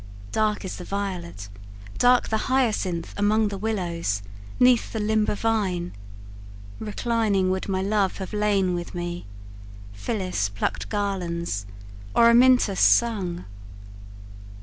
Dark 0.31 0.65
is 0.65 0.77
the 0.77 0.83
violet, 0.83 1.47
dark 1.99 2.29
the 2.29 2.47
hyacinth 2.49 3.13
Among 3.17 3.49
the 3.49 3.57
willows, 3.59 4.23
'neath 4.59 4.91
the 4.91 4.99
limber 4.99 5.35
vine, 5.35 5.93
Reclining 6.79 7.51
would 7.51 7.69
my 7.69 7.83
love 7.83 8.17
have 8.17 8.33
lain 8.33 8.73
with 8.73 8.95
me, 8.95 9.27
Phyllis 9.93 10.49
plucked 10.49 10.89
garlands, 10.89 11.67
or 12.15 12.31
Amyntas 12.31 12.79
sung. 12.79 13.45